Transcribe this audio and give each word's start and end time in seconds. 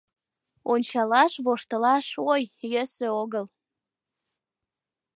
Ончалаш, 0.71 1.33
воштылаш, 1.45 2.07
ой, 2.33 2.43
йӧсӧ 2.71 3.07
огыл. 3.21 3.45